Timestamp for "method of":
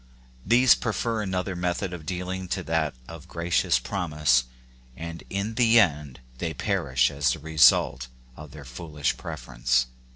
1.55-2.07